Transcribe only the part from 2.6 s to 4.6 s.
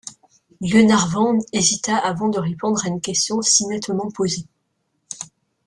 à une question si nettement posée.